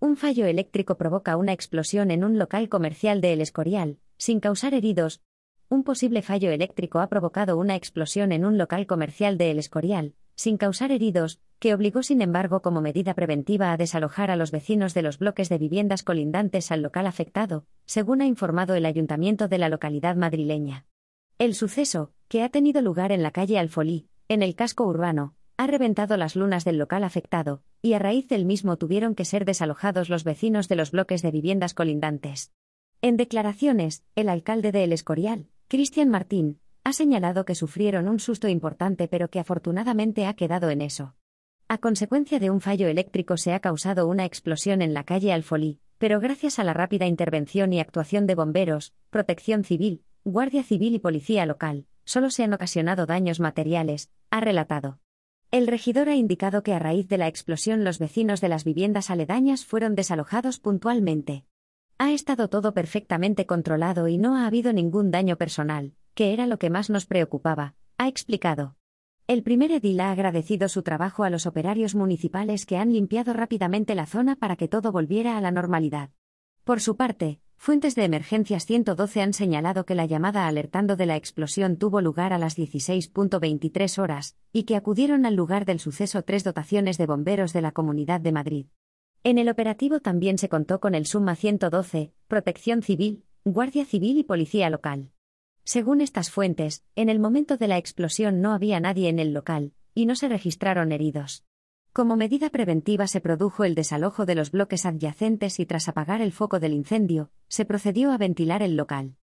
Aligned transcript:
Un 0.00 0.16
fallo 0.16 0.46
eléctrico 0.46 0.96
provoca 0.96 1.36
una 1.36 1.52
explosión 1.52 2.12
en 2.12 2.22
un 2.22 2.38
local 2.38 2.68
comercial 2.68 3.20
de 3.20 3.32
El 3.32 3.40
Escorial, 3.40 3.98
sin 4.16 4.38
causar 4.38 4.72
heridos. 4.72 5.22
Un 5.68 5.82
posible 5.82 6.22
fallo 6.22 6.52
eléctrico 6.52 7.00
ha 7.00 7.08
provocado 7.08 7.56
una 7.58 7.74
explosión 7.74 8.30
en 8.30 8.44
un 8.44 8.58
local 8.58 8.86
comercial 8.86 9.38
de 9.38 9.50
El 9.50 9.58
Escorial, 9.58 10.14
sin 10.36 10.56
causar 10.56 10.92
heridos, 10.92 11.40
que 11.58 11.74
obligó 11.74 12.04
sin 12.04 12.22
embargo 12.22 12.62
como 12.62 12.80
medida 12.80 13.14
preventiva 13.14 13.72
a 13.72 13.76
desalojar 13.76 14.30
a 14.30 14.36
los 14.36 14.52
vecinos 14.52 14.94
de 14.94 15.02
los 15.02 15.18
bloques 15.18 15.48
de 15.48 15.58
viviendas 15.58 16.04
colindantes 16.04 16.70
al 16.70 16.82
local 16.82 17.08
afectado, 17.08 17.66
según 17.84 18.20
ha 18.20 18.26
informado 18.26 18.76
el 18.76 18.86
ayuntamiento 18.86 19.48
de 19.48 19.58
la 19.58 19.68
localidad 19.68 20.14
madrileña. 20.14 20.86
El 21.38 21.54
suceso, 21.54 22.12
que 22.28 22.44
ha 22.44 22.50
tenido 22.50 22.82
lugar 22.82 23.10
en 23.10 23.24
la 23.24 23.32
calle 23.32 23.58
Alfolí, 23.58 24.06
en 24.28 24.44
el 24.44 24.54
casco 24.54 24.84
urbano, 24.84 25.34
ha 25.58 25.66
reventado 25.66 26.16
las 26.16 26.36
lunas 26.36 26.64
del 26.64 26.78
local 26.78 27.02
afectado, 27.02 27.62
y 27.82 27.94
a 27.94 27.98
raíz 27.98 28.28
del 28.28 28.44
mismo 28.44 28.76
tuvieron 28.76 29.16
que 29.16 29.24
ser 29.24 29.44
desalojados 29.44 30.08
los 30.08 30.22
vecinos 30.22 30.68
de 30.68 30.76
los 30.76 30.92
bloques 30.92 31.20
de 31.20 31.32
viviendas 31.32 31.74
colindantes. 31.74 32.52
En 33.02 33.16
declaraciones, 33.16 34.04
el 34.14 34.28
alcalde 34.28 34.70
de 34.70 34.84
El 34.84 34.92
Escorial, 34.92 35.48
Cristian 35.66 36.10
Martín, 36.10 36.60
ha 36.84 36.92
señalado 36.92 37.44
que 37.44 37.56
sufrieron 37.56 38.08
un 38.08 38.20
susto 38.20 38.46
importante 38.46 39.08
pero 39.08 39.30
que 39.30 39.40
afortunadamente 39.40 40.26
ha 40.26 40.34
quedado 40.34 40.70
en 40.70 40.80
eso. 40.80 41.16
A 41.66 41.78
consecuencia 41.78 42.38
de 42.38 42.50
un 42.50 42.60
fallo 42.60 42.86
eléctrico 42.86 43.36
se 43.36 43.52
ha 43.52 43.58
causado 43.58 44.06
una 44.06 44.24
explosión 44.24 44.80
en 44.80 44.94
la 44.94 45.02
calle 45.02 45.32
Alfolí, 45.32 45.80
pero 45.98 46.20
gracias 46.20 46.60
a 46.60 46.64
la 46.64 46.72
rápida 46.72 47.06
intervención 47.06 47.72
y 47.72 47.80
actuación 47.80 48.28
de 48.28 48.36
bomberos, 48.36 48.94
protección 49.10 49.64
civil, 49.64 50.04
guardia 50.24 50.62
civil 50.62 50.94
y 50.94 51.00
policía 51.00 51.46
local, 51.46 51.86
solo 52.04 52.30
se 52.30 52.44
han 52.44 52.54
ocasionado 52.54 53.06
daños 53.06 53.40
materiales, 53.40 54.08
ha 54.30 54.40
relatado. 54.40 55.00
El 55.50 55.66
regidor 55.66 56.10
ha 56.10 56.14
indicado 56.14 56.62
que 56.62 56.74
a 56.74 56.78
raíz 56.78 57.08
de 57.08 57.16
la 57.16 57.26
explosión 57.26 57.82
los 57.82 57.98
vecinos 57.98 58.42
de 58.42 58.50
las 58.50 58.64
viviendas 58.64 59.08
aledañas 59.08 59.64
fueron 59.64 59.94
desalojados 59.94 60.60
puntualmente. 60.60 61.46
Ha 61.96 62.12
estado 62.12 62.48
todo 62.48 62.74
perfectamente 62.74 63.46
controlado 63.46 64.08
y 64.08 64.18
no 64.18 64.36
ha 64.36 64.46
habido 64.46 64.74
ningún 64.74 65.10
daño 65.10 65.36
personal, 65.36 65.94
que 66.12 66.34
era 66.34 66.46
lo 66.46 66.58
que 66.58 66.68
más 66.68 66.90
nos 66.90 67.06
preocupaba, 67.06 67.74
ha 67.96 68.08
explicado. 68.08 68.76
El 69.26 69.42
primer 69.42 69.72
edil 69.72 70.00
ha 70.00 70.10
agradecido 70.10 70.68
su 70.68 70.82
trabajo 70.82 71.24
a 71.24 71.30
los 71.30 71.46
operarios 71.46 71.94
municipales 71.94 72.66
que 72.66 72.76
han 72.76 72.92
limpiado 72.92 73.32
rápidamente 73.32 73.94
la 73.94 74.04
zona 74.04 74.36
para 74.36 74.56
que 74.56 74.68
todo 74.68 74.92
volviera 74.92 75.38
a 75.38 75.40
la 75.40 75.50
normalidad. 75.50 76.10
Por 76.62 76.82
su 76.82 76.96
parte, 76.96 77.40
Fuentes 77.58 77.96
de 77.96 78.04
Emergencias 78.04 78.64
112 78.66 79.20
han 79.20 79.32
señalado 79.34 79.84
que 79.84 79.96
la 79.96 80.06
llamada 80.06 80.46
alertando 80.46 80.94
de 80.94 81.06
la 81.06 81.16
explosión 81.16 81.76
tuvo 81.76 82.00
lugar 82.00 82.32
a 82.32 82.38
las 82.38 82.56
16.23 82.56 83.98
horas, 83.98 84.36
y 84.52 84.62
que 84.62 84.76
acudieron 84.76 85.26
al 85.26 85.34
lugar 85.34 85.64
del 85.66 85.80
suceso 85.80 86.22
tres 86.22 86.44
dotaciones 86.44 86.98
de 86.98 87.06
bomberos 87.06 87.52
de 87.52 87.60
la 87.60 87.72
Comunidad 87.72 88.20
de 88.20 88.32
Madrid. 88.32 88.66
En 89.24 89.38
el 89.38 89.48
operativo 89.48 89.98
también 90.00 90.38
se 90.38 90.48
contó 90.48 90.78
con 90.78 90.94
el 90.94 91.04
Suma 91.04 91.34
112, 91.34 92.12
Protección 92.28 92.80
Civil, 92.80 93.24
Guardia 93.44 93.84
Civil 93.84 94.18
y 94.18 94.24
Policía 94.24 94.70
Local. 94.70 95.10
Según 95.64 96.00
estas 96.00 96.30
fuentes, 96.30 96.84
en 96.94 97.08
el 97.08 97.18
momento 97.18 97.56
de 97.56 97.68
la 97.68 97.76
explosión 97.76 98.40
no 98.40 98.52
había 98.52 98.78
nadie 98.78 99.08
en 99.08 99.18
el 99.18 99.34
local, 99.34 99.72
y 99.94 100.06
no 100.06 100.14
se 100.14 100.28
registraron 100.28 100.92
heridos. 100.92 101.44
Como 101.92 102.16
medida 102.16 102.50
preventiva 102.50 103.08
se 103.08 103.20
produjo 103.20 103.64
el 103.64 103.74
desalojo 103.74 104.24
de 104.24 104.36
los 104.36 104.52
bloques 104.52 104.86
adyacentes 104.86 105.58
y 105.58 105.66
tras 105.66 105.88
apagar 105.88 106.22
el 106.22 106.32
foco 106.32 106.60
del 106.60 106.72
incendio, 106.72 107.30
se 107.48 107.64
procedió 107.64 108.12
a 108.12 108.18
ventilar 108.18 108.62
el 108.62 108.76
local. 108.76 109.16